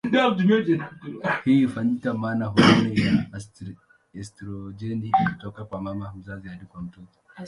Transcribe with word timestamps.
Hii 1.43 1.63
hufanyika 1.65 2.13
maana 2.13 2.45
homoni 2.45 2.99
ya 3.01 3.25
estrojeni 4.13 5.11
hutoka 5.27 5.65
kwa 5.65 5.81
mama 5.81 6.13
mzazi 6.15 6.47
hadi 6.47 6.65
kwa 6.65 6.81
mtoto. 6.81 7.19